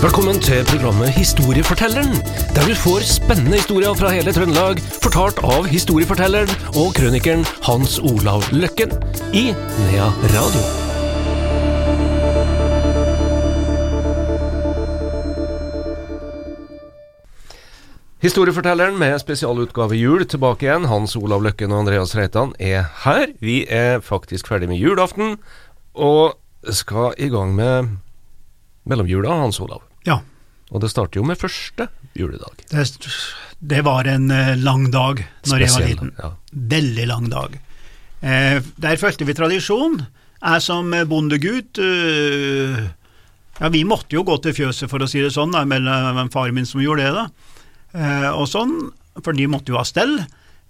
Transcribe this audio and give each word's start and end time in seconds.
Velkommen 0.00 0.38
til 0.40 0.62
programmet 0.64 1.10
Historiefortelleren, 1.12 2.14
der 2.56 2.62
du 2.64 2.72
får 2.72 3.02
spennende 3.04 3.58
historier 3.58 3.92
fra 3.92 4.08
hele 4.14 4.32
Trøndelag, 4.32 4.78
fortalt 5.04 5.42
av 5.44 5.66
historiefortelleren 5.68 6.48
og 6.72 6.94
krønikeren 6.96 7.42
Hans 7.66 7.98
Olav 8.00 8.46
Løkken 8.48 8.94
i 9.36 9.50
Nea 9.52 10.06
Radio. 10.32 10.62
Historiefortelleren 18.24 18.96
med 18.96 19.18
spesialutgave 19.20 20.00
jul 20.00 20.24
tilbake 20.24 20.64
igjen. 20.64 20.88
Hans 20.88 21.12
Olav 21.20 21.44
Løkken 21.44 21.76
og 21.76 21.84
Andreas 21.84 22.16
Reitan 22.16 22.56
er 22.56 22.88
her. 23.04 23.36
Vi 23.44 23.66
er 23.68 24.00
faktisk 24.00 24.48
ferdig 24.48 24.72
med 24.72 24.80
julaften, 24.80 25.36
og 25.92 26.40
skal 26.72 27.12
i 27.20 27.28
gang 27.28 27.52
med 27.52 28.00
mellomjula, 28.88 29.42
Hans 29.44 29.60
Olav. 29.60 29.89
Og 30.70 30.82
det 30.82 30.90
starter 30.92 31.18
jo 31.20 31.26
med 31.26 31.38
første 31.40 31.88
juledag. 32.18 32.62
Det, 32.70 32.84
det 33.72 33.82
var 33.86 34.06
en 34.10 34.30
eh, 34.30 34.54
lang 34.60 34.88
dag 34.94 35.22
når 35.50 35.64
jeg 35.64 35.74
var 35.74 35.86
liten. 35.88 36.12
ja. 36.20 36.30
Veldig 36.74 37.06
lang 37.10 37.28
dag. 37.32 37.56
Eh, 38.20 38.60
der 38.76 39.00
fulgte 39.00 39.26
vi 39.26 39.34
tradisjon. 39.34 40.00
Jeg 40.40 40.62
som 40.64 40.94
bondegutt 41.10 41.80
eh, 41.84 42.80
Ja, 43.60 43.68
vi 43.68 43.82
måtte 43.84 44.16
jo 44.16 44.22
gå 44.24 44.38
til 44.40 44.54
fjøset, 44.56 44.88
for 44.88 45.02
å 45.04 45.08
si 45.10 45.20
det 45.20 45.34
sånn, 45.34 45.52
da, 45.52 45.66
mellom 45.68 46.30
faren 46.32 46.56
min 46.56 46.68
som 46.68 46.80
gjorde 46.80 47.04
det, 47.04 47.10
da. 47.12 47.56
Eh, 47.92 48.28
og 48.30 48.46
sånn, 48.48 48.72
for 49.20 49.36
de 49.36 49.44
måtte 49.52 49.74
jo 49.74 49.76
ha 49.76 49.84
stell, 49.84 50.14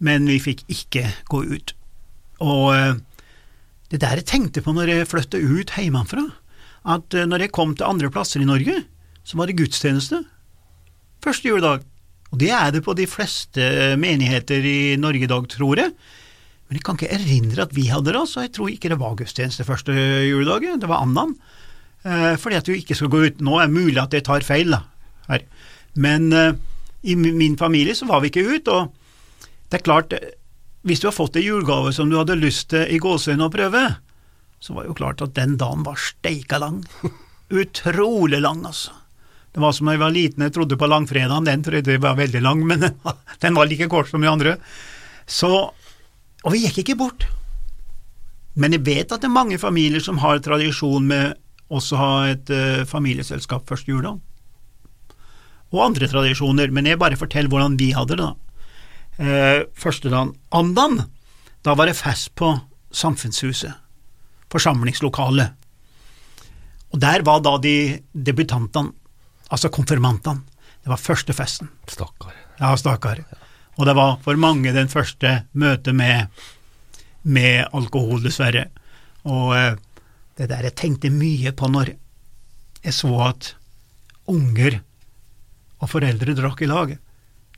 men 0.02 0.26
vi 0.26 0.40
fikk 0.42 0.64
ikke 0.72 1.04
gå 1.30 1.44
ut. 1.52 1.74
Og 2.42 2.64
eh, 2.74 2.96
det 3.92 4.00
der 4.02 4.18
jeg 4.18 4.26
tenkte 4.32 4.64
på 4.66 4.74
når 4.74 4.90
jeg 4.90 5.10
flyttet 5.12 5.44
ut 5.44 5.70
hjemmefra, 5.76 6.24
at 6.90 7.14
når 7.28 7.44
jeg 7.44 7.52
kom 7.54 7.76
til 7.76 7.86
andre 7.86 8.10
plasser 8.10 8.42
i 8.42 8.48
Norge, 8.48 8.80
så 9.24 9.38
var 9.38 9.50
det 9.50 9.58
gudstjeneste 9.60 10.22
første 11.20 11.50
juledag. 11.50 11.84
Og 12.30 12.40
det 12.40 12.50
er 12.54 12.70
det 12.72 12.84
på 12.86 12.94
de 12.96 13.06
fleste 13.10 13.62
menigheter 14.00 14.64
i 14.64 14.96
Norge 15.00 15.26
i 15.26 15.30
dag, 15.30 15.46
tror 15.50 15.82
jeg. 15.82 15.94
Men 16.68 16.78
jeg 16.78 16.84
kan 16.86 16.98
ikke 16.98 17.14
erindre 17.16 17.64
at 17.66 17.74
vi 17.74 17.88
hadde 17.90 18.14
det, 18.14 18.22
så 18.30 18.44
jeg 18.44 18.54
tror 18.54 18.70
ikke 18.70 18.92
det 18.92 19.00
var 19.00 19.16
gudstjeneste 19.18 19.66
første 19.66 19.94
juledag, 20.28 20.68
det 20.78 20.90
var 20.90 21.02
andan. 21.02 21.34
Eh, 22.06 22.36
fordi 22.40 22.60
at 22.60 22.68
du 22.68 22.76
ikke 22.76 22.96
skal 22.96 23.10
gå 23.12 23.24
ut. 23.26 23.40
Nå 23.42 23.58
er 23.58 23.66
det 23.66 23.76
mulig 23.76 23.98
at 24.00 24.14
jeg 24.14 24.24
tar 24.28 24.46
feil, 24.46 24.70
da, 24.72 24.84
her. 25.28 25.42
Men 25.98 26.30
eh, 26.32 26.52
i 27.02 27.16
min 27.18 27.58
familie 27.58 27.96
så 27.98 28.06
var 28.08 28.22
vi 28.22 28.30
ikke 28.30 28.46
ute, 28.46 28.76
og 28.76 29.50
det 29.70 29.80
er 29.80 29.86
klart, 29.88 30.14
eh, 30.14 30.36
hvis 30.86 31.02
du 31.02 31.10
har 31.10 31.16
fått 31.16 31.36
en 31.36 31.44
julegave 31.44 31.90
som 31.92 32.08
du 32.08 32.16
hadde 32.20 32.38
lyst 32.38 32.70
til 32.70 32.86
i 32.86 33.02
gåseøynene 33.02 33.50
å 33.50 33.52
prøve, 33.52 33.82
så 34.62 34.76
var 34.76 34.84
det 34.84 34.92
jo 34.92 35.00
klart 35.02 35.26
at 35.26 35.34
den 35.36 35.58
dagen 35.60 35.82
var 35.84 35.98
steika 36.00 36.62
lang. 36.62 36.84
Utrolig 37.50 38.40
lang, 38.40 38.62
altså. 38.68 38.94
Det 39.50 39.62
var 39.62 39.74
som 39.74 39.88
da 39.88 39.96
jeg 39.96 40.02
var 40.04 40.14
liten, 40.14 40.44
jeg 40.46 40.54
trodde 40.54 40.78
på 40.78 40.86
langfredagen, 40.86 41.46
den 41.48 41.62
trodde 41.66 41.96
jeg 41.96 42.02
var 42.02 42.18
veldig 42.18 42.42
lang, 42.44 42.62
men 42.66 42.86
den 43.42 43.58
var 43.58 43.66
like 43.66 43.88
kort 43.90 44.10
som 44.10 44.22
de 44.22 44.30
andre. 44.30 44.56
Så, 45.26 45.50
og 45.70 46.54
vi 46.54 46.62
gikk 46.66 46.84
ikke 46.84 46.98
bort. 47.00 47.26
Men 48.54 48.74
jeg 48.74 48.84
vet 48.86 49.10
at 49.10 49.22
det 49.22 49.28
er 49.30 49.34
mange 49.34 49.58
familier 49.62 50.02
som 50.02 50.20
har 50.22 50.42
tradisjon 50.42 51.06
med 51.10 51.38
også 51.70 51.98
ha 51.98 52.10
et 52.32 52.50
uh, 52.50 52.82
familieselskap 52.88 53.68
første 53.70 53.90
juledag. 53.92 54.18
Og 55.70 55.84
andre 55.84 56.08
tradisjoner, 56.10 56.72
men 56.74 56.88
jeg 56.90 56.98
bare 56.98 57.18
forteller 57.18 57.50
hvordan 57.50 57.78
vi 57.78 57.92
hadde 57.94 58.18
det, 58.18 58.26
da. 58.26 58.32
Uh, 59.20 59.60
første 59.78 60.10
dagen, 60.10 60.34
andan, 60.54 61.04
da 61.66 61.76
var 61.78 61.90
det 61.90 61.98
fest 61.98 62.32
på 62.38 62.56
Samfunnshuset, 62.90 63.70
forsamlingslokalet. 64.50 65.54
Og 66.90 66.98
der 66.98 67.22
var 67.22 67.42
da 67.44 67.54
de 67.62 68.00
debutantene, 68.10 68.96
altså 69.50 69.70
konfirmantene. 69.72 70.46
Det 70.80 70.88
var 70.88 71.00
første 71.00 71.34
festen. 71.36 71.68
Stakkar. 71.90 72.34
Ja, 72.60 72.72
stakkar. 72.78 73.20
Og 73.76 73.86
det 73.88 73.94
var 73.96 74.16
for 74.24 74.38
mange 74.40 74.72
den 74.72 74.88
første 74.92 75.42
møtet 75.52 75.96
med, 75.96 76.30
med 77.22 77.66
alkohol, 77.76 78.22
dessverre. 78.24 78.68
Og 79.28 79.52
eh, 79.56 79.74
det 80.40 80.48
der 80.52 80.68
jeg 80.70 80.78
tenkte 80.78 81.12
mye 81.12 81.52
på 81.52 81.68
når 81.68 81.94
jeg 82.80 82.96
så 82.96 83.12
at 83.26 83.52
unger 84.30 84.78
og 85.80 85.90
foreldre 85.90 86.36
drakk 86.36 86.62
i 86.64 86.70
lag, 86.70 86.96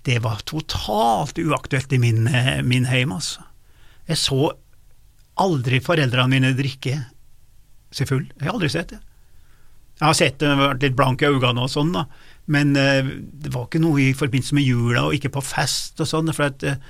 det 0.02 0.18
var 0.22 0.42
totalt 0.46 1.38
uaktuelt 1.38 1.94
i 1.94 2.00
min, 2.02 2.26
eh, 2.26 2.58
min 2.66 2.88
heim, 2.90 3.14
altså. 3.14 3.44
Jeg 4.08 4.18
så 4.18 4.50
aldri 5.42 5.78
foreldrene 5.82 6.30
mine 6.30 6.52
drikke 6.58 6.98
seg 7.94 8.08
full. 8.10 8.26
Jeg 8.34 8.48
har 8.48 8.56
aldri 8.56 8.70
sett 8.72 8.94
det. 8.94 9.00
Jeg 10.02 10.08
har 10.08 10.18
sett 10.18 10.40
det, 10.42 10.50
vært 10.58 10.82
litt 10.82 10.98
blank 10.98 11.22
i 11.22 11.28
øynene 11.30 11.62
og 11.62 11.70
sånn, 11.70 11.92
da, 11.94 12.08
men 12.50 12.74
eh, 12.74 13.06
det 13.38 13.52
var 13.54 13.68
ikke 13.68 13.80
noe 13.84 14.00
i 14.02 14.16
forbindelse 14.18 14.56
med 14.58 14.66
jula 14.66 15.04
og 15.06 15.14
ikke 15.14 15.30
på 15.36 15.44
fest 15.46 16.02
og 16.02 16.10
sånn, 16.10 16.32
for 16.34 16.50
at 16.50 16.66
eh, 16.66 16.82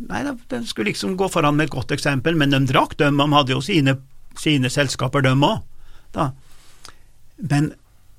Nei, 0.00 0.20
de 0.24 0.58
skulle 0.64 0.92
liksom 0.92 1.16
gå 1.18 1.26
foran 1.28 1.58
med 1.58 1.66
et 1.66 1.72
godt 1.74 1.90
eksempel, 1.92 2.36
men 2.38 2.54
de 2.54 2.60
drakk, 2.70 2.94
de, 2.96 3.08
de 3.12 3.24
hadde 3.34 3.52
jo 3.52 3.58
sine, 3.60 3.96
sine 4.38 4.70
selskaper, 4.72 5.20
de 5.26 5.34
òg. 5.34 6.30
Men 7.50 7.66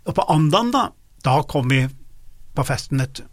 og 0.06 0.18
på 0.18 0.26
andan, 0.34 0.72
da, 0.74 0.84
da 1.26 1.42
kom 1.50 1.70
vi 1.72 1.84
på 2.58 2.66
festen, 2.68 3.02
vet 3.02 3.22
du. 3.22 3.28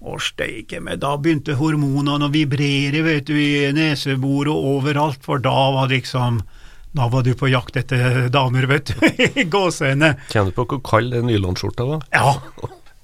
Å, 0.00 0.16
steike 0.24 0.80
meg, 0.80 1.02
da 1.02 1.12
begynte 1.20 1.58
hormonene 1.58 2.30
å 2.30 2.32
vibrere, 2.32 3.02
vet 3.04 3.28
du, 3.28 3.34
i 3.36 3.68
neseboret 3.76 4.52
og 4.52 4.78
overalt, 4.78 5.20
for 5.24 5.42
da 5.44 5.56
var 5.76 5.90
liksom 5.92 6.40
Da 6.96 7.06
var 7.10 7.22
du 7.22 7.34
på 7.38 7.48
jakt 7.50 7.76
etter 7.78 8.26
damer, 8.34 8.66
vet 8.70 8.90
du, 8.90 9.04
i 9.40 9.46
gåseøyne. 9.46 10.14
Kjenner 10.32 10.50
du 10.50 10.56
på 10.56 10.66
hvor 10.72 10.82
kald 10.86 11.14
den 11.14 11.28
nylonskjorta 11.30 11.86
var? 11.86 12.06
Ja, 12.14 12.34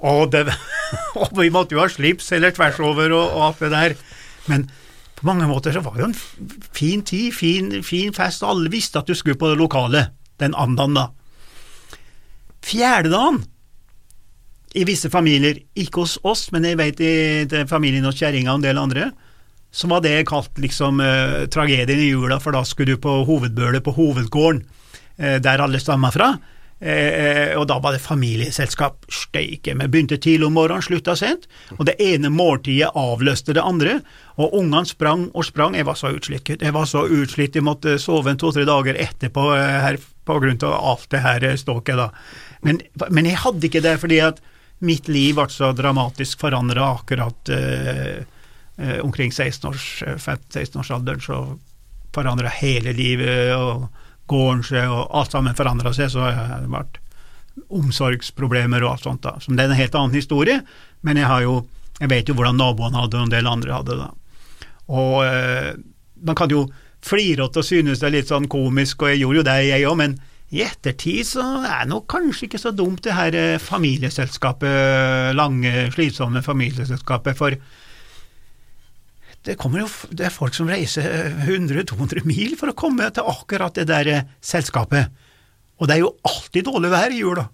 og, 0.03 0.25
det, 0.33 0.49
og 1.21 1.31
vi 1.39 1.53
måtte 1.55 1.77
jo 1.77 1.85
ha 1.85 1.91
slips 1.91 2.33
eller 2.35 2.55
tvers 2.57 2.81
over 2.83 3.15
og, 3.15 3.25
og 3.37 3.45
alt 3.51 3.63
det 3.63 3.73
der. 3.77 3.97
Men 4.51 4.67
på 5.17 5.27
mange 5.29 5.47
måter 5.49 5.73
så 5.73 5.83
var 5.85 5.97
det 5.97 6.05
jo 6.05 6.11
en 6.11 6.65
fin 6.77 7.05
tid, 7.07 7.31
fin, 7.35 7.71
fin 7.87 8.15
fest, 8.17 8.43
og 8.43 8.57
alle 8.57 8.73
visste 8.75 9.01
at 9.01 9.09
du 9.09 9.15
skulle 9.17 9.39
på 9.39 9.53
det 9.53 9.61
lokale, 9.61 10.09
den 10.43 10.57
andan 10.59 10.99
da. 10.99 11.07
Fjerdedagen 12.67 13.45
i 14.77 14.83
visse 14.85 15.09
familier, 15.09 15.63
ikke 15.79 16.03
hos 16.03 16.19
oss, 16.27 16.51
men 16.53 16.67
jeg 16.69 16.77
vet 16.77 17.01
i 17.01 17.65
familien 17.71 18.05
hos 18.05 18.19
kjerringa 18.19 18.53
og 18.53 18.61
en 18.61 18.67
del 18.67 18.83
andre, 18.83 19.09
så 19.77 19.89
var 19.93 20.01
det 20.01 20.25
kalt 20.31 20.57
liksom 20.63 21.01
eh, 21.05 21.45
tragedien 21.53 22.01
i 22.01 22.09
jula, 22.09 22.41
for 22.41 22.57
da 22.57 22.63
skulle 22.65 22.97
du 22.97 23.03
på 23.05 23.19
hovedbølet 23.29 23.85
på 23.85 23.93
hovedgården, 23.99 24.63
eh, 25.21 25.37
der 25.45 25.61
alle 25.61 25.81
stamma 25.83 26.09
fra. 26.15 26.31
Eh, 26.77 27.55
og 27.57 27.65
da 27.71 27.79
var 27.81 27.95
det 27.95 28.03
familieselskap. 28.05 29.05
Steike, 29.13 29.73
vi 29.77 29.89
begynte 29.89 30.19
tidlig 30.21 30.49
om 30.49 30.57
morgenen, 30.57 30.85
slutta 30.85 31.15
sent, 31.17 31.47
og 31.79 31.87
det 31.89 31.97
ene 32.03 32.29
måltidet 32.33 32.93
avløste 32.97 33.57
det 33.57 33.65
andre, 33.65 33.99
og 34.37 34.57
ungene 34.57 34.89
sprang 34.89 35.29
og 35.33 35.45
sprang. 35.49 35.77
Jeg 35.77 35.89
var 35.89 35.97
så 36.01 36.13
utslitt, 36.17 36.53
jeg 36.57 36.77
var 36.77 36.89
så 36.89 37.07
utslitt, 37.09 37.57
jeg 37.57 37.65
måtte 37.65 37.97
sove 38.01 38.33
en 38.33 38.41
to-tre 38.41 38.65
dager 38.69 38.97
etterpå 39.01 39.49
eh, 39.57 39.81
her, 39.87 40.01
på 40.27 40.41
grunn 40.43 40.61
av 40.67 40.77
alt 40.93 41.09
det 41.13 41.25
her 41.25 41.49
eh, 41.49 41.57
ståket, 41.61 42.01
da. 42.01 42.11
Men, 42.65 42.81
men 43.13 43.29
jeg 43.29 43.45
hadde 43.45 43.69
ikke 43.69 43.85
det 43.85 43.99
fordi 44.03 44.21
at 44.25 44.41
mitt 44.85 45.09
liv 45.09 45.37
ble 45.37 45.47
så 45.53 45.71
dramatisk 45.77 46.41
forandra 46.45 46.95
akkurat 46.99 47.53
eh, 47.53 48.25
eh, 48.79 48.99
omkring 49.05 49.31
16-års, 49.31 50.03
eh, 50.07 50.17
15-16-årsalderen, 50.17 51.23
så 51.23 51.59
forandra 52.17 52.53
hele 52.63 52.95
livet 52.97 53.53
og 53.57 53.89
gården 54.31 54.63
seg, 54.67 54.91
og 54.91 55.11
alt 55.15 55.35
sammen 55.35 55.57
forandra 55.59 55.93
seg, 55.95 56.11
så 56.15 56.27
har 56.27 56.63
det 56.65 56.73
vært 56.73 57.01
omsorgsproblemer 57.73 58.85
og 58.85 58.95
alt 58.97 59.09
sånt. 59.09 59.25
da. 59.25 59.37
Så 59.41 59.53
det 59.53 59.65
er 59.65 59.73
en 59.73 59.81
helt 59.81 59.99
annen 59.99 60.17
historie, 60.17 60.61
men 61.07 61.21
jeg 61.21 61.31
har 61.31 61.45
jo 61.45 61.61
jeg 61.97 62.13
vet 62.13 62.29
jo 62.29 62.37
hvordan 62.37 62.59
naboene 62.61 63.01
hadde, 63.01 63.19
og 63.19 63.27
en 63.27 63.33
del 63.33 63.47
andre 63.49 63.73
hadde 63.73 63.99
det. 64.03 64.09
Og 64.93 65.15
eh, 65.25 65.73
man 66.27 66.39
kan 66.39 66.53
jo 66.53 66.67
flire 67.07 67.47
og 67.47 67.57
synes 67.65 68.01
det 68.01 68.09
er 68.09 68.17
litt 68.19 68.33
sånn 68.33 68.49
komisk, 68.51 69.03
og 69.03 69.13
jeg 69.13 69.23
gjorde 69.23 69.41
jo 69.41 69.47
det, 69.47 69.57
jeg 69.69 69.87
òg, 69.89 69.97
men 70.03 70.19
i 70.55 70.63
ettertid 70.63 71.27
så 71.27 71.45
er 71.65 71.85
det 71.85 71.91
nok 71.91 72.07
kanskje 72.11 72.47
ikke 72.47 72.61
så 72.63 72.73
dumt 72.77 73.03
det 73.07 73.17
her 73.17 73.37
eh, 73.39 73.63
familieselskapet, 73.63 75.33
lange, 75.39 75.89
slitsomme 75.95 76.45
familieselskapet, 76.45 77.39
for 77.39 77.57
det, 79.47 79.55
kommer 79.61 79.85
jo, 79.85 79.91
det 80.11 80.27
er 80.27 80.35
folk 80.35 80.57
som 80.57 80.71
reiser 80.71 81.07
100-200 81.47 82.25
mil 82.27 82.57
for 82.59 82.73
å 82.73 82.79
komme 82.79 83.07
til 83.15 83.29
akkurat 83.31 83.77
det 83.79 83.87
der 83.91 84.11
eh, 84.11 84.25
selskapet. 84.43 85.13
Og 85.79 85.87
det 85.87 85.97
er 85.97 86.03
jo 86.03 86.17
alltid 86.27 86.67
dårlig 86.67 86.91
vær 86.91 87.15
i 87.15 87.21
jula. 87.21 87.47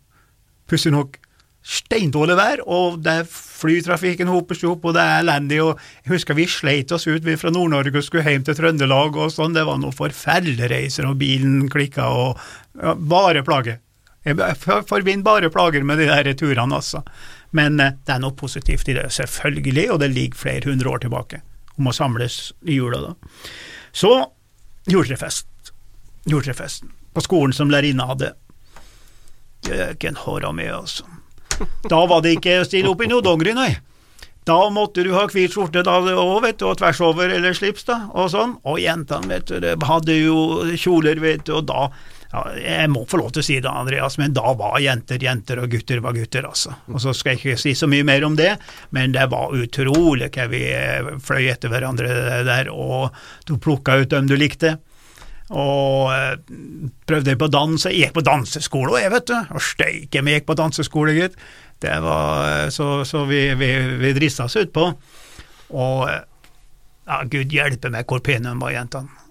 Pussig 0.70 0.94
nok. 0.94 1.18
Steindårlig 1.62 2.34
vær, 2.34 2.60
og 2.66 2.96
det 3.04 3.12
er 3.20 3.28
flytrafikken 3.30 4.30
hoper 4.32 4.58
seg 4.58 4.72
opp, 4.72 4.88
og 4.88 4.96
det 4.96 5.04
er 5.04 5.20
elendig. 5.20 5.60
og 5.62 5.84
Jeg 6.02 6.14
husker 6.16 6.38
vi 6.38 6.48
sleit 6.50 6.94
oss 6.96 7.06
ut 7.06 7.22
vi 7.22 7.36
fra 7.38 7.52
Nord-Norge 7.54 8.00
og 8.00 8.06
skulle 8.08 8.24
hjem 8.26 8.48
til 8.48 8.56
Trøndelag 8.58 9.20
og 9.20 9.30
sånn. 9.30 9.54
Det 9.54 9.62
var 9.68 9.78
noen 9.78 9.94
forferdelige 9.94 10.72
reiser, 10.72 11.06
og 11.06 11.20
bilen 11.20 11.68
klikka 11.70 12.08
og 12.08 12.42
ja, 12.80 12.96
Bare 12.96 13.44
plager. 13.46 13.78
Jeg 14.24 14.38
forbinder 14.88 15.26
bare 15.26 15.52
plager 15.54 15.84
med 15.86 16.00
de 16.00 16.08
der 16.08 16.32
turene, 16.38 16.80
altså. 16.80 17.04
Men 17.54 17.78
eh, 17.82 17.94
det 18.00 18.16
er 18.16 18.24
noe 18.24 18.34
positivt 18.38 18.88
i 18.88 18.98
det, 18.98 19.10
selvfølgelig, 19.14 19.90
og 19.92 20.02
det 20.02 20.14
ligger 20.16 20.44
flere 20.46 20.70
hundre 20.72 20.96
år 20.96 21.06
tilbake 21.06 21.44
om 21.78 21.88
å 21.88 21.94
samles 21.96 22.52
i 22.66 22.78
jula, 22.78 23.00
da. 23.00 23.38
Så 23.92 24.12
juletrefest. 24.90 25.46
Juletrefesten. 26.28 26.92
På 27.12 27.20
skolen 27.24 27.52
som 27.56 27.70
lærerinna 27.72 28.08
hadde. 28.08 28.32
Jøken 29.68 30.18
håra 30.24 30.52
med, 30.52 30.72
altså. 30.74 31.06
Da 31.88 32.04
var 32.08 32.22
det 32.24 32.38
ikke 32.38 32.60
å 32.62 32.66
stille 32.66 32.90
opp 32.90 33.02
i 33.04 33.10
noe 33.10 33.24
dongeri, 33.24 33.54
nei. 33.54 33.70
Da 34.48 34.56
måtte 34.74 35.04
du 35.06 35.12
ha 35.14 35.28
hvit 35.30 35.52
skjorte 35.54 35.84
da 35.86 36.00
òg, 36.02 36.40
vet 36.42 36.58
du, 36.58 36.66
og 36.66 36.80
tvers 36.80 36.98
over 37.04 37.30
eller 37.30 37.54
slips, 37.54 37.84
da, 37.86 38.00
og 38.10 38.32
sånn. 38.32 38.56
Og 38.66 38.80
jentene, 38.82 39.28
vet 39.30 39.46
du, 39.46 39.60
de 39.62 39.76
hadde 39.86 40.16
jo 40.18 40.38
kjoler, 40.74 41.20
vet 41.22 41.44
du, 41.46 41.54
og 41.60 41.68
da 41.70 41.84
ja, 42.32 42.42
Jeg 42.56 42.90
må 42.92 43.04
få 43.08 43.20
lov 43.20 43.32
til 43.34 43.42
å 43.42 43.46
si 43.46 43.58
det, 43.60 43.68
Andreas, 43.68 44.16
men 44.20 44.32
da 44.36 44.54
var 44.58 44.78
jenter 44.80 45.22
jenter, 45.22 45.60
og 45.60 45.72
gutter 45.72 46.00
var 46.04 46.16
gutter, 46.16 46.46
altså. 46.48 46.74
Og 46.92 47.02
så 47.04 47.12
skal 47.16 47.34
jeg 47.34 47.42
ikke 47.42 47.60
si 47.60 47.74
så 47.78 47.88
mye 47.90 48.06
mer 48.08 48.24
om 48.24 48.38
det, 48.38 48.54
men 48.96 49.12
det 49.12 49.26
var 49.32 49.52
utrolig 49.56 50.30
hva 50.32 50.48
vi 50.52 50.62
eh, 50.72 51.12
fløy 51.22 51.50
etter 51.52 51.72
hverandre 51.72 52.42
der, 52.48 52.72
og 52.72 53.12
du 53.48 53.58
plukka 53.60 54.00
ut 54.00 54.10
dem 54.14 54.30
du 54.30 54.36
likte. 54.40 54.78
Og 55.52 56.08
eh, 56.14 56.36
prøvde 57.08 57.36
på 57.36 57.50
dans. 57.52 57.84
Jeg 57.88 57.98
gikk 58.00 58.16
på 58.16 58.24
danseskole, 58.24 58.96
jeg, 59.02 59.12
vet 59.12 59.28
du. 59.28 59.36
Og 59.52 59.64
steike 59.64 60.24
meg 60.24 60.40
gikk 60.40 60.48
på 60.48 60.56
danseskole, 60.62 61.16
gitt. 61.18 61.36
Det 61.82 61.98
var 62.00 62.46
eh, 62.48 62.68
Så, 62.72 63.02
så 63.08 63.26
vi, 63.28 63.50
vi, 63.60 63.72
vi 64.00 64.14
drista 64.16 64.48
oss 64.48 64.56
utpå. 64.56 64.88
Og 65.72 66.06
ja, 66.08 67.18
gud 67.28 67.52
hjelpe 67.52 67.90
meg 67.92 68.08
hvor 68.08 68.22
pene 68.24 68.52
de 68.52 68.62
var, 68.62 68.72
jentene. 68.72 69.21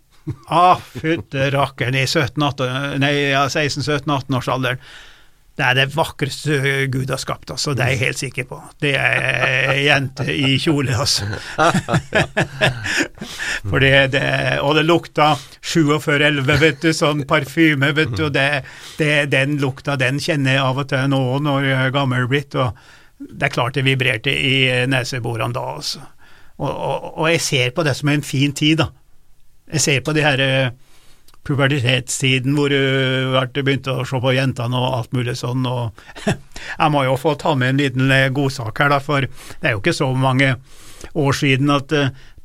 Ah, 0.48 0.82
fytte 0.98 1.50
rakkeren, 1.54 1.96
i 1.96 2.06
17-18 2.06 3.00
Nei, 3.02 3.14
ja, 3.32 3.46
16-17-18-årsalderen. 3.48 4.82
Det 5.52 5.66
er 5.68 5.76
det 5.76 5.92
vakreste 5.94 6.58
Gud 6.90 7.10
har 7.12 7.20
skapt, 7.20 7.52
altså. 7.52 7.74
Det 7.76 7.84
er 7.84 7.90
jeg 7.92 8.00
helt 8.06 8.20
sikker 8.22 8.46
på. 8.48 8.60
Det 8.82 8.94
er 8.96 9.74
jente 9.84 10.24
i 10.32 10.56
kjole, 10.62 10.96
altså. 10.96 11.28
For 13.70 13.84
det, 13.84 13.92
det, 14.16 14.24
og 14.64 14.78
det 14.80 14.86
lukta 14.88 15.34
4711, 15.60 16.56
vet 16.64 16.80
du, 16.82 16.90
sånn 16.96 17.26
parfyme, 17.30 17.92
vet 17.98 18.16
du, 18.16 18.24
og 18.30 18.34
det, 18.38 18.64
det, 18.98 19.28
den 19.36 19.60
lukta, 19.62 20.00
den 20.00 20.24
kjenner 20.24 20.56
jeg 20.56 20.64
av 20.64 20.82
og 20.82 20.90
til 20.90 21.12
nå 21.12 21.22
når 21.44 21.68
jeg 21.68 21.78
er 21.84 21.94
gammel 22.00 22.32
blitt, 22.32 22.56
og 22.56 22.72
det 23.20 23.50
er 23.50 23.54
klart 23.54 23.78
det 23.78 23.86
vibrerte 23.86 24.32
i 24.34 24.56
neseborene 24.90 25.54
da, 25.58 25.68
altså. 25.76 26.08
Og, 26.62 26.72
og, 26.72 27.06
og, 27.18 27.28
jeg 27.32 27.42
ser 27.42 27.72
på 27.76 27.84
det 27.86 27.96
som 27.98 28.10
en 28.14 28.24
fin 28.26 28.54
tid, 28.56 28.82
da. 28.82 28.90
Jeg 29.72 29.84
ser 29.84 30.02
på 30.06 30.16
de 30.16 30.26
her 30.26 30.44
eh, 30.44 30.74
pubertetstiden 31.48 32.54
hvor 32.58 32.70
du 32.70 33.62
begynte 33.64 33.96
å 33.96 34.06
se 34.06 34.20
på 34.22 34.36
jentene 34.36 34.78
og 34.78 34.98
alt 35.00 35.16
mulig 35.16 35.38
sånn, 35.40 35.66
og 35.66 35.98
jeg 36.28 36.94
må 36.94 37.06
jo 37.08 37.18
få 37.20 37.36
ta 37.40 37.56
med 37.58 37.74
en 37.74 37.82
liten 37.82 38.14
eh, 38.14 38.30
godsak 38.34 38.84
her, 38.84 38.94
da, 38.94 39.02
for 39.04 39.26
det 39.26 39.70
er 39.72 39.76
jo 39.76 39.82
ikke 39.84 39.98
så 39.98 40.12
mange 40.14 40.56
år 41.18 41.34
siden 41.34 41.72
at 41.74 41.94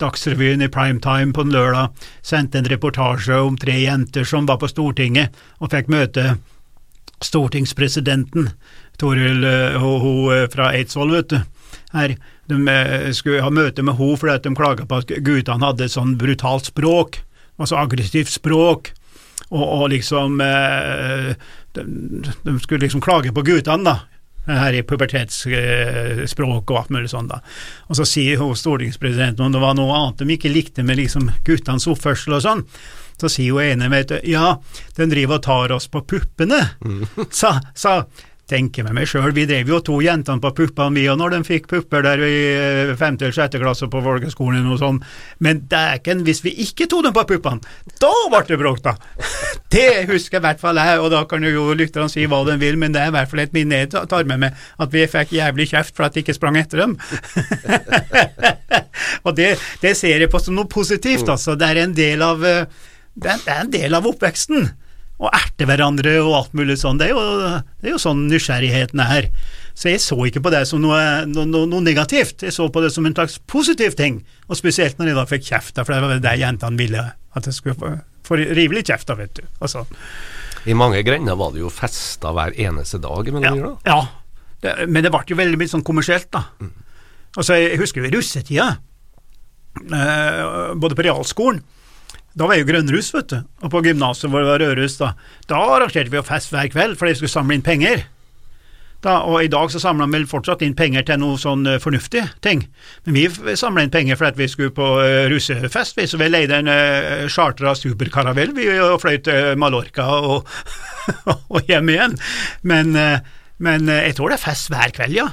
Dagsrevyen 0.00 0.64
i 0.64 0.68
primetime 0.72 1.32
på 1.36 1.44
en 1.44 1.52
lørdag 1.52 2.08
sendte 2.24 2.60
en 2.60 2.68
reportasje 2.68 3.36
om 3.36 3.56
tre 3.60 3.74
jenter 3.82 4.24
som 4.28 4.48
var 4.48 4.60
på 4.60 4.68
Stortinget 4.68 5.36
og 5.60 5.72
fikk 5.72 5.90
møte 5.92 6.38
stortingspresidenten, 7.24 8.50
Toril 9.00 9.44
uh, 9.44 10.48
fra 10.52 10.72
Eidsvoll, 10.76 11.14
vet 11.16 11.32
du. 11.32 11.38
Her, 11.96 12.16
de 12.50 12.58
skulle 13.16 13.42
ha 13.42 13.50
møte 13.50 13.82
med 13.82 13.96
henne 13.98 14.20
fordi 14.20 14.36
de 14.44 14.56
klaga 14.58 14.86
på 14.86 15.00
at 15.02 15.14
guttene 15.24 15.66
hadde 15.66 15.88
et 15.88 15.96
sånn 15.96 16.18
brutalt 16.20 16.68
språk 16.68 17.22
altså 17.56 17.78
aggressivt 17.80 18.32
språk, 18.32 18.92
og, 19.50 19.62
og 19.62 19.88
liksom 19.92 20.40
eh, 20.44 21.32
de, 21.76 21.86
de, 22.42 22.58
skulle 22.62 22.84
liksom 22.86 23.04
klage 23.04 23.34
på 23.34 23.44
guttene, 23.46 23.86
da. 23.86 23.98
Her 24.46 24.76
i 24.78 24.84
pubertetsspråk 24.86 26.68
og 26.70 26.76
alt 26.78 26.92
mulig 26.94 27.08
sånn, 27.10 27.26
da. 27.32 27.40
Og 27.90 27.98
så 27.98 28.04
sier 28.06 28.38
hun 28.38 28.54
stortingspresidenten 28.54 29.42
om 29.42 29.56
det 29.56 29.62
var 29.62 29.74
noe 29.74 29.96
annet 29.96 30.22
de 30.22 30.36
ikke 30.36 30.52
likte 30.52 30.84
med 30.86 31.00
liksom 31.00 31.32
guttenes 31.46 31.88
oppførsel 31.90 32.36
og 32.36 32.44
sånn. 32.44 32.62
Så 33.18 33.32
sier 33.32 33.56
hun 33.56 33.64
ene, 33.64 33.90
vet 33.90 34.12
du, 34.12 34.16
ja, 34.30 34.54
den 34.94 35.10
driver 35.10 35.40
og 35.40 35.46
tar 35.48 35.74
oss 35.74 35.88
på 35.90 36.04
puppene, 36.06 36.60
mm. 36.78 37.26
sa, 37.40 37.56
sa 37.74 37.98
tenker 38.50 38.86
med 38.86 38.94
meg 38.94 39.08
sjøl, 39.10 39.32
vi 39.34 39.46
drev 39.48 39.70
jo 39.70 39.80
to 39.82 39.96
jentene 40.04 40.42
på 40.42 40.52
puppene 40.54 40.94
vi 40.94 41.06
og 41.10 41.18
når 41.18 41.34
de 41.34 41.40
fikk 41.48 41.66
pupper 41.70 42.04
der 42.06 42.22
i 42.22 42.36
eh, 42.54 42.92
femte 42.98 43.26
eller 43.26 43.34
sjette 43.34 43.58
klasse 43.58 43.88
på 43.90 44.02
folkeskolen 44.04 44.68
og 44.70 44.78
sånt, 44.78 45.06
men 45.42 45.64
dæken, 45.70 46.22
hvis 46.26 46.44
vi 46.44 46.54
ikke 46.62 46.86
tok 46.90 47.08
dem 47.08 47.16
på 47.16 47.26
puppene, 47.32 47.74
da 48.02 48.12
ble 48.30 48.44
det 48.46 48.60
bråk, 48.62 48.82
da! 48.86 48.96
Det 49.76 50.06
husker 50.06 50.38
i 50.38 50.44
hvert 50.44 50.60
fall 50.62 50.78
jeg, 50.78 51.00
og 51.02 51.10
da 51.10 51.24
kan 51.28 51.42
jo 51.42 51.72
lytterne 51.76 52.08
si 52.08 52.22
hva 52.30 52.38
de 52.46 52.54
vil, 52.60 52.78
men 52.78 52.94
det 52.94 53.00
er 53.02 53.10
i 53.10 53.14
hvert 53.16 53.28
fall 53.28 53.42
et 53.42 53.52
minne 53.52 53.80
jeg 53.82 53.90
tar 53.92 54.28
med 54.30 54.38
meg, 54.44 54.54
at 54.78 54.94
vi 54.94 55.02
fikk 55.10 55.34
jævlig 55.34 55.66
kjeft 55.72 55.96
for 55.96 56.06
at 56.06 56.14
de 56.14 56.22
ikke 56.22 56.36
sprang 56.36 56.56
etter 56.60 56.84
dem. 56.84 56.94
og 59.26 59.34
det, 59.36 59.56
det, 59.82 59.96
ser 59.98 60.22
jeg 60.22 60.30
på 60.32 60.40
som 60.40 60.56
noe 60.56 60.70
positivt, 60.70 61.26
altså. 61.28 61.58
Det 61.58 61.66
er 61.66 61.82
en 61.82 61.96
del 61.98 62.22
av, 62.24 62.46
eh, 62.46 62.86
det 63.18 63.34
er 63.34 63.64
en 63.66 63.74
del 63.74 63.98
av 63.98 64.06
oppveksten 64.08 64.70
og 65.16 65.30
erte 65.32 65.64
hverandre 65.68 66.18
og 66.20 66.34
alt 66.36 66.56
mulig 66.56 66.76
sånn. 66.80 66.98
Det 67.00 67.08
er, 67.08 67.14
jo, 67.16 67.60
det 67.80 67.88
er 67.88 67.94
jo 67.94 68.00
sånn 68.02 68.26
nysgjerrigheten 68.28 69.00
er. 69.00 69.30
Så 69.76 69.90
jeg 69.92 70.02
så 70.04 70.16
ikke 70.28 70.42
på 70.44 70.52
det 70.52 70.62
som 70.68 70.82
noe, 70.84 71.00
noe, 71.28 71.48
noe, 71.48 71.82
negativt, 71.84 72.44
jeg 72.44 72.54
så 72.54 72.68
på 72.72 72.82
det 72.84 72.90
som 72.92 73.06
en 73.08 73.16
slags 73.16 73.38
positiv 73.48 73.96
ting. 73.96 74.22
Og 74.48 74.60
spesielt 74.60 75.00
når 75.00 75.10
jeg 75.10 75.18
da 75.18 75.26
fikk 75.30 75.46
kjeft, 75.48 75.80
for 75.80 75.92
det 75.92 76.02
var 76.04 76.20
det 76.24 76.34
jentene 76.40 76.80
ville, 76.80 77.04
at 77.36 77.48
jeg 77.48 77.56
skulle 77.56 77.78
få, 77.80 77.92
få 78.28 78.40
rivelig 78.40 78.86
kjeft, 78.90 79.12
vet 79.16 79.40
du. 79.40 79.44
Altså. 79.60 79.86
I 80.68 80.76
mange 80.76 81.00
grender 81.06 81.38
var 81.38 81.54
det 81.54 81.62
jo 81.62 81.72
festa 81.72 82.32
hver 82.36 82.56
eneste 82.60 83.00
dag 83.00 83.28
mellom 83.32 83.60
ja, 83.62 83.72
ja. 83.86 84.00
Det, 84.64 84.72
men 84.88 85.04
det 85.04 85.12
ble 85.12 85.20
jo 85.28 85.36
veldig 85.38 85.60
mye 85.60 85.70
sånn 85.70 85.84
kommersielt, 85.86 86.28
da. 86.32 86.46
Mm. 86.60 86.72
Altså, 87.36 87.56
jeg 87.60 87.80
husker 87.80 88.00
jo 88.00 88.08
i 88.08 88.14
russetida, 88.14 88.68
eh, 89.76 90.44
både 90.80 90.96
på 90.96 91.04
realskolen 91.04 91.60
da 92.36 92.44
var 92.44 92.58
jeg 92.58 92.66
jo 92.66 92.72
grønnruss, 92.72 93.14
vet 93.14 93.30
du, 93.32 93.38
og 93.64 93.72
på 93.72 93.80
gymnaset 93.86 94.28
hvor 94.28 94.44
det 94.44 94.50
var 94.50 94.60
rødruss, 94.60 94.98
da, 95.00 95.14
da 95.48 95.62
arrangerte 95.76 96.12
vi 96.12 96.18
jo 96.18 96.26
fest 96.26 96.52
hver 96.52 96.68
kveld 96.72 96.98
fordi 97.00 97.14
vi 97.14 97.22
skulle 97.22 97.32
samle 97.32 97.56
inn 97.56 97.64
penger. 97.64 98.04
Da, 99.04 99.20
og 99.28 99.44
I 99.44 99.50
dag 99.52 99.70
så 99.70 99.80
samla 99.80 100.08
vi 100.10 100.22
fortsatt 100.28 100.64
inn 100.64 100.74
penger 100.76 101.04
til 101.06 101.20
noe 101.20 101.36
sånn 101.40 101.66
uh, 101.68 101.76
fornuftig 101.80 102.24
ting, 102.44 102.64
men 103.06 103.16
vi 103.16 103.56
samla 103.56 103.84
inn 103.84 103.92
penger 103.92 104.18
fordi 104.20 104.42
vi 104.42 104.50
skulle 104.52 104.74
på 104.76 104.88
uh, 104.98 105.26
russefest, 105.32 105.96
vi, 105.96 106.08
så 106.08 106.20
vi 106.20 106.28
leide 106.28 106.60
en 106.60 106.70
uh, 106.72 107.26
chartra 107.32 107.74
superkaravell 107.76 108.54
vi, 108.56 108.68
og 108.84 109.00
fløy 109.04 109.20
til 109.24 109.56
Mallorca 109.60 110.08
og, 110.20 110.48
og 111.54 111.60
hjem 111.68 111.92
igjen. 111.92 112.16
Men, 112.68 112.96
uh, 112.96 113.20
men 113.62 113.88
jeg 113.92 114.16
tror 114.16 114.32
det 114.32 114.40
er 114.40 114.46
fest 114.48 114.72
hver 114.72 114.92
kveld, 114.96 115.16
ja. 115.16 115.28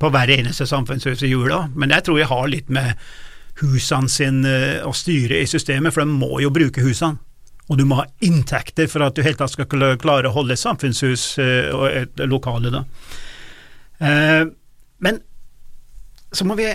På 0.00 0.10
hver 0.12 0.32
eneste 0.34 0.66
samfunnshus 0.68 1.22
i 1.24 1.30
jula. 1.30 1.68
Men 1.72 1.94
jeg 1.94 2.04
tror 2.04 2.18
jeg 2.18 2.28
har 2.28 2.50
litt 2.50 2.72
med 2.72 2.98
husene 3.60 4.10
sine 4.10 4.54
og 4.82 4.92
eh, 4.94 4.98
styre 4.98 5.42
i 5.42 5.48
systemet, 5.48 5.94
for 5.94 6.04
de 6.04 6.14
må 6.14 6.40
jo 6.42 6.52
bruke 6.54 6.84
husene. 6.84 7.20
Og 7.72 7.78
du 7.80 7.86
må 7.88 7.96
ha 8.02 8.08
inntekter 8.24 8.90
for 8.92 9.06
at 9.06 9.16
du 9.16 9.22
helt 9.24 9.38
tatt 9.40 9.54
skal 9.54 9.96
klare 10.00 10.28
å 10.28 10.34
holde 10.34 10.52
et 10.52 10.60
samfunnshus 10.60 11.38
eh, 11.40 11.70
og 11.72 11.86
et 11.88 12.24
lokale. 12.28 12.72
da. 12.74 12.82
Eh, 14.04 14.42
men 15.04 15.22
så 16.34 16.44
må 16.44 16.58
vi 16.58 16.68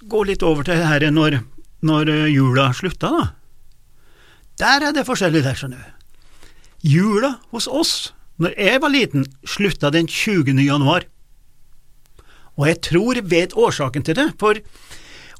gå 0.00 0.22
litt 0.24 0.44
over 0.46 0.64
til 0.64 0.80
det 0.80 0.88
her 0.88 1.10
når, 1.12 1.40
når 1.84 2.14
jula 2.32 2.70
slutta, 2.76 3.10
da. 3.12 3.28
Der 4.60 4.88
er 4.88 4.94
det 4.96 5.06
forskjellig 5.08 5.42
der, 5.44 5.56
skjønner 5.56 5.80
du. 5.80 5.96
Jula 6.90 7.34
hos 7.52 7.66
oss, 7.68 8.12
når 8.40 8.54
jeg 8.56 8.80
var 8.80 8.92
liten, 8.92 9.26
slutta 9.44 9.90
den 9.92 10.08
20. 10.08 10.56
januar. 10.64 11.04
Og 12.56 12.66
jeg 12.68 12.80
tror 12.84 13.16
jeg 13.16 13.30
vet 13.30 13.56
årsaken 13.56 14.04
til 14.04 14.16
det, 14.16 14.26
for 14.40 14.60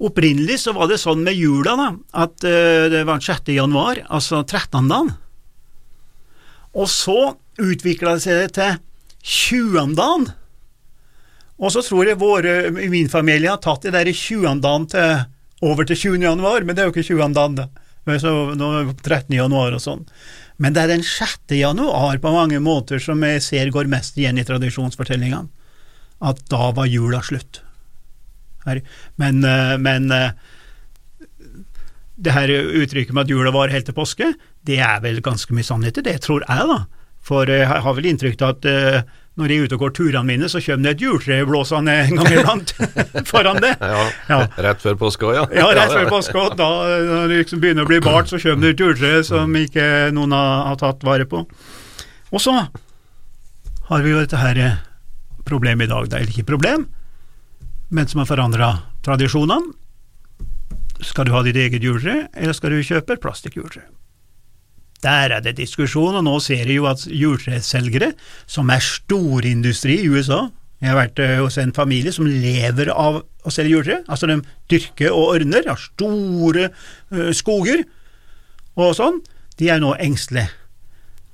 Opprinnelig 0.01 0.63
så 0.63 0.73
var 0.73 0.89
det 0.89 0.97
sånn 1.03 1.25
med 1.27 1.37
jula 1.37 1.75
da, 1.77 1.91
at 2.25 2.47
uh, 2.47 2.87
det 2.93 3.03
var 3.09 3.21
6. 3.21 3.51
januar, 3.53 4.01
altså 4.09 4.41
13. 4.47 4.89
dagen. 4.89 5.13
Og 6.73 6.89
så 6.89 7.35
utvikla 7.61 8.17
det 8.17 8.25
seg 8.25 8.55
til 8.57 8.79
20. 9.21 9.93
dagen. 9.99 10.31
Og 11.61 11.75
så 11.75 11.83
tror 11.85 12.09
jeg 12.09 12.21
våre 12.21 12.55
min 12.73 13.11
familie 13.13 13.53
har 13.53 13.61
tatt 13.61 13.85
det 13.85 13.93
der 13.93 14.09
i 14.09 14.17
20. 14.17 14.63
dagen 14.65 14.89
til, 14.89 15.25
over 15.61 15.85
til 15.85 15.99
20. 16.17 16.25
januar, 16.25 16.65
men 16.65 16.77
det 16.77 16.83
er 16.83 16.89
jo 16.89 16.95
ikke 16.95 17.11
20. 17.11 17.37
dagen, 17.37 17.61
det. 17.61 17.69
Så 18.23 18.31
nå 18.57 18.71
13. 19.05 19.35
januar 19.37 19.77
og 19.77 19.83
sånn. 19.85 20.07
Men 20.61 20.73
det 20.73 20.83
er 20.83 20.95
den 20.95 21.05
6. 21.05 21.53
januar 21.61 22.17
på 22.21 22.33
mange 22.33 22.59
måter 22.65 23.03
som 23.03 23.21
jeg 23.25 23.45
ser 23.45 23.73
går 23.75 23.91
mest 23.93 24.17
igjen 24.17 24.41
i 24.41 24.47
tradisjonsfortellingene. 24.49 25.51
At 26.25 26.41
da 26.53 26.71
var 26.77 26.89
jula 26.89 27.21
slutt 27.25 27.61
her. 28.67 28.83
Men, 29.21 29.45
eh, 29.45 29.77
men 29.81 30.11
eh, 30.15 30.31
det 32.21 32.37
her 32.37 32.53
uttrykket 32.53 33.15
med 33.17 33.29
at 33.29 33.33
jula 33.33 33.53
var 33.55 33.73
helt 33.73 33.89
til 33.89 33.97
påske, 33.97 34.33
det 34.69 34.81
er 34.85 35.01
vel 35.05 35.23
ganske 35.25 35.55
mye 35.57 35.67
sannhet 35.67 36.03
i 36.03 36.07
det, 36.11 36.19
tror 36.27 36.45
jeg, 36.45 36.69
da. 36.69 36.83
For 37.25 37.49
jeg 37.49 37.69
har 37.69 37.97
vel 37.97 38.09
inntrykk 38.09 38.43
av 38.45 38.55
at 38.57 38.69
når 39.41 39.53
jeg 39.53 39.61
er 39.61 39.69
ute 39.69 39.77
og 39.77 39.83
går 39.85 39.93
turene 39.97 40.27
mine, 40.27 40.49
så 40.53 40.61
kommer 40.61 40.89
det 40.89 40.93
et 40.97 41.05
juletre 41.05 41.39
blåsende 41.49 41.95
en 42.03 42.19
gang 42.19 42.29
iblant 42.35 42.73
foran 43.31 43.61
det. 43.63 43.73
Ja, 43.81 44.03
ja, 44.29 44.41
Rett 44.67 44.83
før 44.83 44.99
påske 45.01 45.29
òg, 45.29 45.37
ja. 45.39 45.45
ja. 45.57 45.69
rett 45.79 45.95
før 45.95 46.11
påske. 46.13 46.45
Da 46.59 46.69
når 47.09 47.31
det 47.31 47.41
liksom 47.45 47.63
begynner 47.63 47.87
å 47.87 47.91
bli 47.91 48.01
bart, 48.05 48.29
så 48.29 48.41
kommer 48.43 48.67
det 48.67 48.75
et 48.75 48.85
juletre 48.85 49.25
som 49.29 49.57
ikke 49.57 49.85
noen 50.17 50.37
har, 50.37 50.55
har, 50.69 50.81
tatt 50.81 51.07
vare 51.07 51.29
på. 51.31 51.45
Og 52.31 52.43
så 52.43 52.57
har 53.91 54.05
vi 54.05 54.13
jo 54.13 54.21
dette 54.21 54.41
her 54.41 54.61
problemet 55.49 55.89
i 55.89 55.93
dag. 55.93 56.11
da. 56.11 56.21
Eller 56.21 56.35
ikke 56.35 56.51
problem, 56.53 56.89
men 57.91 58.09
som 58.09 58.23
har 58.23 58.31
forandra 58.31 58.71
tradisjonene. 59.05 59.75
Skal 61.01 61.27
du 61.27 61.33
ha 61.35 61.43
ditt 61.45 61.57
eget 61.57 61.85
juletre, 61.85 62.29
eller 62.37 62.55
skal 62.57 62.75
du 62.75 62.85
kjøpe 62.85 63.17
et 63.17 63.23
plastikkjuletre? 63.23 63.87
Der 65.01 65.33
er 65.33 65.41
det 65.41 65.57
diskusjon, 65.57 66.19
og 66.19 66.25
nå 66.27 66.35
ser 66.45 66.69
jeg 66.69 66.77
jo 66.77 66.89
at 66.91 67.07
juletreselgere, 67.09 68.13
som 68.47 68.69
er 68.73 68.85
storindustri 68.85 70.03
i 70.05 70.11
USA, 70.13 70.49
Jeg 70.81 70.95
har 70.95 70.97
vært 70.97 71.19
eh, 71.21 71.37
hos 71.37 71.59
en 71.61 71.75
familie 71.77 72.09
som 72.09 72.25
lever 72.25 72.89
av 72.89 73.19
å 73.21 73.51
selge 73.53 73.75
juletre. 73.75 73.99
Altså, 74.09 74.25
de 74.31 74.39
dyrker 74.73 75.13
og 75.13 75.35
ordner, 75.35 75.67
har 75.69 75.77
store 75.77 76.71
eh, 76.71 77.33
skoger 77.37 77.83
og 78.81 78.95
sånn. 78.97 79.19
De 79.61 79.69
er 79.69 79.83
nå 79.83 79.91
engstelige, 80.01 80.49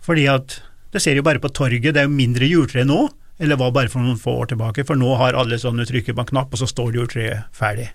fordi 0.02 0.26
at 0.32 0.56
det 0.90 1.04
ser 1.04 1.14
jo 1.14 1.22
bare 1.22 1.38
på 1.38 1.52
torget, 1.54 1.94
det 1.94 2.02
er 2.02 2.08
jo 2.08 2.18
mindre 2.18 2.48
juletre 2.50 2.82
nå, 2.88 3.04
eller 3.38 3.60
var 3.60 3.72
bare 3.76 3.92
for 3.92 4.04
noen 4.04 4.18
få 4.20 4.38
år 4.42 4.50
tilbake, 4.52 4.84
for 4.88 4.98
nå 4.98 5.14
har 5.20 5.36
alle 5.36 5.58
sånn, 5.60 5.78
du 5.80 5.86
trykker 5.88 6.16
på 6.16 6.24
en 6.24 6.30
knapp, 6.32 6.52
og 6.52 6.62
så 6.62 6.68
står 6.70 6.92
det 6.92 7.00
jo 7.00 7.08
treet 7.12 7.56
ferdig. 7.56 7.90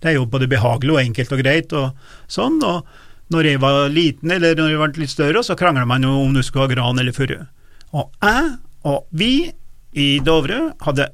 Det 0.00 0.12
er 0.12 0.16
jo 0.16 0.28
både 0.30 0.48
behagelig 0.48 0.94
og 0.94 1.00
enkelt 1.02 1.32
og 1.36 1.42
greit 1.42 1.74
og 1.76 2.12
sånn, 2.30 2.60
og 2.64 2.86
når 3.30 3.46
jeg 3.46 3.62
var 3.62 3.80
liten, 3.92 4.32
eller 4.34 4.56
når 4.58 4.72
jeg 4.72 4.80
var 4.80 4.94
litt 4.98 5.12
større, 5.12 5.42
så 5.46 5.56
krangla 5.58 5.86
man 5.86 6.06
jo 6.06 6.14
om 6.24 6.32
du 6.34 6.42
skulle 6.42 6.66
ha 6.66 6.72
gran 6.72 6.98
eller 6.98 7.14
furu. 7.14 7.36
Og 7.94 8.08
jeg 8.22 8.56
og 8.88 9.04
vi 9.14 9.50
i 9.92 10.08
Dovre 10.24 10.70
hadde 10.86 11.10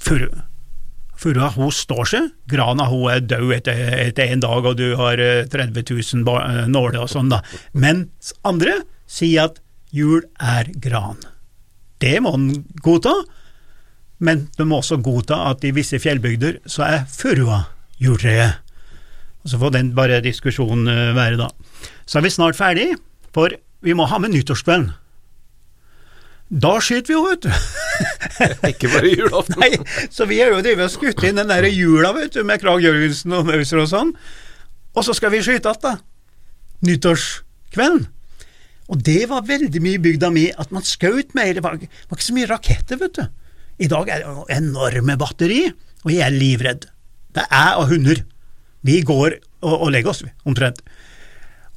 furu. 0.00 0.28
Furua 1.20 1.50
hun 1.54 1.70
står 1.72 2.08
seg, 2.10 2.30
grana 2.50 2.88
hun 2.90 3.06
er 3.12 3.22
død 3.22 3.52
etter, 3.54 3.78
etter 4.02 4.32
en 4.34 4.42
dag 4.42 4.66
og 4.66 4.76
du 4.80 4.96
har 4.98 5.20
30 5.52 5.86
000 6.24 6.72
nåler 6.72 7.04
og 7.04 7.12
sånn, 7.12 7.30
da. 7.32 7.40
Mens 7.72 8.34
andre 8.44 8.80
sier 9.06 9.46
at 9.48 9.62
jul 9.94 10.24
er 10.42 10.72
gran. 10.82 11.22
Det 12.02 12.16
må 12.22 12.34
en 12.36 12.48
godta, 12.82 13.12
men 14.24 14.48
du 14.58 14.64
må 14.68 14.80
også 14.80 14.98
godta 15.02 15.42
at 15.50 15.64
i 15.64 15.72
visse 15.74 15.98
fjellbygder 16.02 16.62
så 16.70 16.86
er 16.88 17.06
furua 17.10 17.64
juletreet. 18.02 18.60
Og 19.44 19.50
Så 19.52 19.60
får 19.60 19.74
den 19.74 19.94
bare 19.94 20.22
diskusjonen 20.24 20.88
være, 21.14 21.36
da. 21.36 21.50
Så 22.06 22.18
er 22.18 22.24
vi 22.24 22.32
snart 22.32 22.56
ferdig, 22.56 22.94
for 23.34 23.52
vi 23.84 23.92
må 23.92 24.06
ha 24.08 24.18
med 24.18 24.32
nyttårskvelden. 24.32 24.92
Da 26.54 26.74
skyter 26.80 27.08
vi 27.08 27.16
jo, 27.16 27.22
vet 27.26 27.44
du. 27.44 27.50
Ikke 28.70 28.88
bare 28.92 29.10
julaften. 29.10 29.60
Nei, 29.62 30.08
så 30.12 30.26
vi 30.28 30.40
har 30.40 30.52
jo 30.52 30.62
drevet 30.64 30.86
og 30.86 30.92
skutt 30.92 31.24
inn 31.26 31.40
den 31.40 31.50
der 31.50 31.66
jula, 31.68 32.12
vet 32.16 32.36
du, 32.36 32.42
med 32.46 32.60
Krag 32.62 32.84
Jørgensen 32.84 33.32
og 33.36 33.48
Mauser 33.48 33.80
og 33.82 33.88
sånn. 33.90 34.12
Og 34.94 35.06
så 35.06 35.16
skal 35.16 35.32
vi 35.34 35.42
skyte 35.44 35.72
igjen, 35.72 35.82
da. 35.82 35.94
Nyttårskvelden. 36.84 38.06
Og 38.92 39.00
det 39.00 39.22
var 39.30 39.46
veldig 39.48 39.80
mye 39.80 39.96
i 39.96 40.02
bygda 40.02 40.28
mi 40.32 40.44
at 40.50 40.72
man 40.74 40.84
skjøt 40.84 41.32
mer, 41.36 41.54
det 41.56 41.64
var, 41.64 41.78
var, 41.80 42.18
ikke 42.18 42.26
så 42.26 42.36
mye 42.36 42.50
raketter, 42.50 43.00
vet 43.00 43.16
du. 43.16 43.24
I 43.84 43.88
dag 43.90 44.10
er 44.12 44.22
det 44.22 44.58
enorme 44.58 45.16
batteri, 45.18 45.62
og 46.04 46.12
jeg 46.12 46.22
er 46.26 46.34
livredd. 46.34 46.86
Det 47.34 47.46
er 47.48 47.54
jeg 47.54 47.80
og 47.80 47.88
hunder. 47.90 48.20
Vi 48.84 49.00
går 49.06 49.38
og, 49.64 49.74
og 49.74 49.90
legger 49.94 50.12
oss, 50.12 50.22
omtrent. 50.44 50.82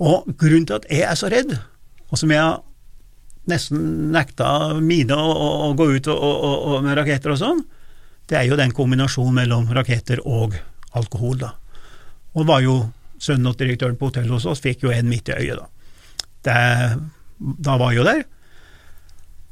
Og 0.04 0.28
grunnen 0.38 0.68
til 0.68 0.78
at 0.78 0.90
jeg 0.92 1.08
er 1.08 1.18
så 1.18 1.32
redd, 1.32 1.56
og 2.12 2.20
som 2.20 2.32
jeg 2.32 2.44
har 2.44 2.60
nesten 3.48 4.12
nekta 4.12 4.76
mine 4.84 5.16
å, 5.16 5.32
å, 5.32 5.48
å 5.70 5.72
gå 5.80 5.88
ut 5.96 6.10
og, 6.12 6.76
med 6.84 7.00
raketter 7.00 7.34
og 7.34 7.40
sånn, 7.40 7.64
det 8.28 8.42
er 8.42 8.50
jo 8.50 8.60
den 8.60 8.76
kombinasjonen 8.76 9.40
mellom 9.40 9.72
raketter 9.72 10.20
og 10.28 10.58
alkohol, 10.98 11.40
da. 11.40 11.54
Og 12.36 12.48
var 12.50 12.62
jo 12.66 12.82
sønnen 13.24 13.50
og 13.50 13.58
direktøren 13.58 13.96
på 13.98 14.12
hotellet 14.12 14.36
hos 14.36 14.46
oss 14.52 14.62
fikk 14.62 14.84
jo 14.84 14.92
en 14.94 15.08
midt 15.10 15.32
i 15.32 15.38
øyet, 15.40 15.64
da. 15.64 15.72
Det, 16.46 16.58
da 17.38 17.77
var 17.79 17.94
jo 17.96 18.06
der, 18.08 18.24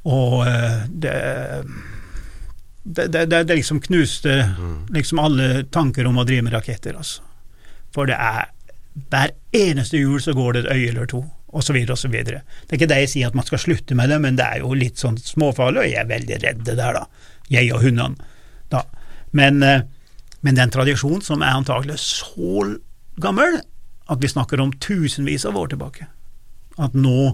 og 0.06 0.42
eh, 0.48 0.82
det 0.90 1.16
det, 2.86 3.08
det, 3.08 3.44
det, 3.44 3.56
liksom 3.56 3.80
knuste 3.82 4.54
liksom 4.94 5.20
alle 5.20 5.64
tanker 5.74 6.06
om 6.06 6.20
å 6.22 6.26
drive 6.28 6.46
med 6.46 6.54
raketter, 6.54 6.94
altså. 6.94 7.24
For 7.96 8.06
det 8.10 8.20
er 8.20 8.52
Hver 9.12 9.34
eneste 9.52 10.00
jul 10.00 10.22
så 10.24 10.32
går 10.32 10.54
det 10.54 10.60
et 10.62 10.70
øye 10.72 10.90
eller 10.94 11.08
to 11.12 11.20
osv. 11.52 11.76
osv. 11.92 12.14
Det 12.14 12.36
er 12.38 12.78
ikke 12.78 12.88
det 12.88 13.00
jeg 13.02 13.10
sier 13.12 13.28
at 13.28 13.36
man 13.36 13.48
skal 13.48 13.60
slutte 13.60 13.96
med 13.98 14.08
det, 14.08 14.22
men 14.24 14.38
det 14.40 14.46
er 14.46 14.62
jo 14.64 14.72
litt 14.78 15.02
sånn 15.02 15.18
småfarlig, 15.20 15.82
og 15.82 15.90
jeg 15.90 16.00
er 16.00 16.08
veldig 16.08 16.38
redd 16.44 16.62
det 16.68 16.78
der, 16.80 17.02
da. 17.02 17.34
Jeg 17.52 17.74
og 17.76 17.84
hundene. 17.84 18.30
Da. 18.72 18.86
Men, 19.36 19.60
eh, 19.64 19.84
men 20.42 20.56
det 20.56 20.64
er 20.64 20.70
en 20.70 20.76
tradisjon 20.78 21.26
som 21.26 21.44
er 21.44 21.58
antagelig 21.58 21.98
så 22.06 22.64
gammel 23.20 23.60
at 24.08 24.22
vi 24.22 24.32
snakker 24.32 24.64
om 24.64 24.72
tusenvis 24.80 25.44
av 25.50 25.58
år 25.60 25.74
tilbake. 25.74 26.08
At 26.82 26.96
nå 26.98 27.34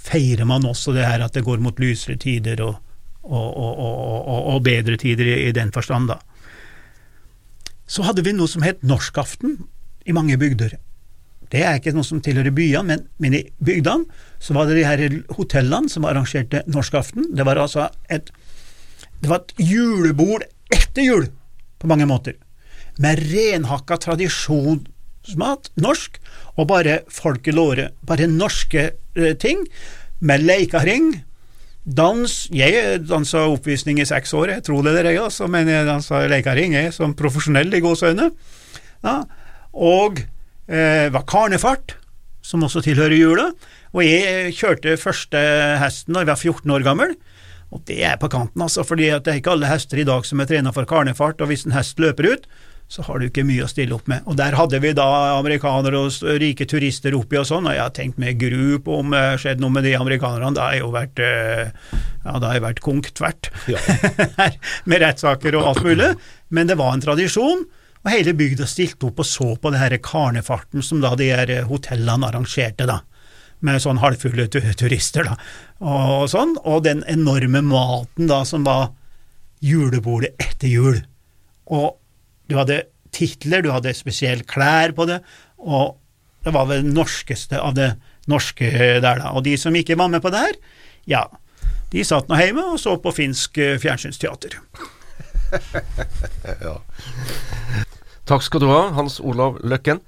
feirer 0.00 0.46
man 0.48 0.64
også 0.64 0.94
det 0.96 1.04
her 1.04 1.24
at 1.24 1.36
det 1.36 1.44
går 1.44 1.60
mot 1.60 1.80
lysere 1.80 2.16
tider 2.20 2.62
og, 2.64 2.78
og, 3.22 3.48
og, 3.52 4.46
og 4.54 4.62
bedre 4.64 4.96
tider 5.00 5.28
i, 5.28 5.36
i 5.48 5.56
den 5.56 5.72
forstand, 5.74 6.08
da. 6.08 6.20
Så 7.90 8.06
hadde 8.06 8.22
vi 8.24 8.32
noe 8.32 8.48
som 8.48 8.64
het 8.64 8.84
norskaften 8.86 9.58
i 10.06 10.14
mange 10.16 10.38
bygder. 10.40 10.76
Det 11.50 11.64
er 11.66 11.80
ikke 11.80 11.92
noe 11.96 12.06
som 12.06 12.20
tilhører 12.22 12.54
byene, 12.54 12.84
men, 12.86 13.02
men, 13.18 13.34
i 13.34 13.42
bygdene 13.58 14.06
så 14.38 14.54
var 14.54 14.68
det 14.68 14.78
de 14.78 14.86
her 14.86 15.16
hotellene 15.34 15.90
som 15.90 16.06
arrangerte 16.06 16.62
norskaften. 16.70 17.32
Det 17.34 17.46
var 17.46 17.58
altså 17.58 17.88
et, 18.08 18.30
det 19.18 19.30
var 19.30 19.42
et 19.42 19.56
julebord 19.58 20.46
etter 20.70 21.02
jul, 21.08 21.26
på 21.82 21.90
mange 21.90 22.06
måter, 22.06 22.38
med 23.02 23.18
renhakka 23.32 23.98
tradisjonsmat, 25.30 25.70
norsk, 25.76 26.18
og 26.58 26.68
bare 26.68 27.02
folket 27.08 27.54
låre. 27.54 27.90
Bare 28.06 28.26
norske 28.26 28.92
eh, 29.16 29.36
ting, 29.36 29.66
med 30.20 30.42
leikering. 30.42 31.24
dans 31.84 32.48
Jeg 32.52 33.06
dansa 33.08 33.48
oppvisning 33.48 34.00
i 34.00 34.04
seks 34.04 34.34
år, 34.34 34.50
jeg 34.50 34.64
tror 34.64 34.82
det 34.84 34.94
dere, 34.94 35.24
altså, 35.24 35.48
men 35.48 35.66
jeg 35.66 35.86
dansa 35.86 36.26
leikering 36.28 36.74
jeg, 36.74 36.92
som 36.92 37.14
profesjonell 37.14 37.72
i 37.72 37.80
gåseøyne. 37.80 38.30
Ja, 39.02 39.24
og 39.72 40.20
eh, 40.68 41.08
var 41.10 41.24
karnefart, 41.26 41.96
som 42.42 42.62
også 42.62 42.82
tilhører 42.82 43.16
jula. 43.16 43.50
Og 43.92 44.04
jeg 44.04 44.54
kjørte 44.54 44.96
første 45.00 45.38
hesten 45.80 46.14
da 46.14 46.20
jeg 46.20 46.30
var 46.30 46.36
14 46.38 46.70
år 46.70 46.84
gammel. 46.84 47.16
Og 47.70 47.82
det 47.86 48.02
er 48.04 48.18
på 48.18 48.28
kanten, 48.28 48.62
altså, 48.62 48.84
fordi 48.84 49.08
det 49.10 49.30
er 49.30 49.40
ikke 49.40 49.54
alle 49.54 49.70
hester 49.70 49.98
i 50.02 50.04
dag 50.06 50.24
som 50.26 50.40
er 50.40 50.48
trena 50.50 50.72
for 50.74 50.84
karnefart, 50.84 51.40
og 51.40 51.48
hvis 51.50 51.64
en 51.64 51.74
hest 51.74 52.00
løper 52.02 52.34
ut, 52.34 52.48
så 52.90 53.04
har 53.06 53.20
du 53.20 53.28
ikke 53.28 53.44
mye 53.46 53.62
å 53.62 53.70
stille 53.70 53.94
opp 53.94 54.08
med. 54.10 54.24
Og 54.26 54.34
der 54.38 54.56
hadde 54.58 54.80
vi 54.82 54.90
da 54.98 55.06
amerikanere 55.36 56.00
og 56.00 56.24
rike 56.42 56.66
turister 56.66 57.14
oppi 57.14 57.38
og 57.38 57.46
sånn, 57.46 57.68
og 57.70 57.76
jeg 57.76 57.84
har 57.84 57.92
tenkt 57.94 58.18
med 58.18 58.40
gru 58.40 58.80
på 58.82 58.96
om 58.98 59.12
det 59.14 59.20
har 59.22 59.38
skjedd 59.38 59.62
noe 59.62 59.70
med 59.76 59.86
de 59.86 59.92
amerikanerne. 59.94 60.56
Det 60.56 60.64
har 60.64 60.78
jo 60.80 60.88
vært 60.96 61.22
eh, 61.22 61.70
ja, 62.24 62.34
det 62.34 62.48
har 62.48 62.58
jo 62.58 62.64
vært 62.64 62.82
konk 62.82 63.12
tvert, 63.14 63.52
ja. 63.70 63.78
med 64.90 65.04
rettssaker 65.04 65.54
og 65.60 65.68
alt 65.70 65.84
mulig. 65.86 66.08
Men 66.50 66.66
det 66.66 66.80
var 66.82 66.96
en 66.96 67.04
tradisjon. 67.04 67.62
Og 68.00 68.10
hele 68.10 68.34
bygda 68.34 68.66
stilte 68.66 69.06
opp 69.06 69.22
og 69.22 69.28
så 69.28 69.52
på 69.60 69.70
det 69.70 69.84
her 69.84 69.94
karnefarten 70.02 70.82
som 70.82 71.02
da 71.04 71.14
de 71.20 71.30
her 71.30 71.54
hotellene 71.70 72.26
arrangerte, 72.26 72.90
da. 72.90 73.04
Med 73.62 73.78
sånn 73.84 74.00
halvfulle 74.02 74.48
turister, 74.50 75.30
da. 75.30 75.38
Og, 75.78 76.26
sånn. 76.32 76.56
Og 76.66 76.82
den 76.88 77.06
enorme 77.06 77.62
maten 77.62 78.26
da 78.26 78.42
som 78.48 78.66
var 78.66 78.88
julebordet 79.62 80.34
etter 80.42 80.74
jul. 80.74 81.02
Og 81.70 81.99
du 82.50 82.56
hadde 82.58 82.82
titler, 83.14 83.62
du 83.64 83.70
hadde 83.72 83.94
spesielle 83.96 84.46
klær 84.48 84.94
på 84.96 85.06
det, 85.08 85.20
og 85.58 85.96
det 86.44 86.54
var 86.54 86.68
vel 86.70 86.84
det 86.84 86.94
norskeste 86.96 87.60
av 87.60 87.76
det 87.76 87.92
norske 88.30 88.68
der, 88.70 89.22
da. 89.22 89.32
Og 89.34 89.44
de 89.46 89.56
som 89.60 89.74
ikke 89.76 89.98
var 89.98 90.10
med 90.12 90.22
på 90.24 90.32
det 90.32 90.42
her, 90.44 90.60
ja, 91.10 91.24
de 91.90 92.04
satt 92.06 92.30
nå 92.30 92.38
hjemme 92.38 92.64
og 92.70 92.78
så 92.80 92.94
på 93.02 93.12
finsk 93.14 93.58
fjernsynsteater. 93.82 94.56
ja. 96.66 96.76
Takk 98.30 98.46
skal 98.46 98.62
du 98.62 98.68
ha, 98.70 98.84
Hans 98.94 99.18
Olav 99.18 99.58
Løkken. 99.66 99.98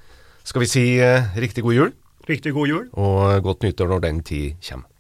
Skal 0.47 0.63
vi 0.63 0.71
si 0.71 0.85
eh, 1.03 1.35
riktig 1.39 1.65
god 1.67 1.75
jul? 1.75 1.93
Riktig 2.29 2.55
god 2.55 2.71
jul. 2.71 2.87
Og 2.99 3.43
godt 3.43 3.67
nyttår 3.67 3.91
når 3.91 4.05
den 4.07 4.23
tid 4.27 4.59
kommer. 4.63 4.92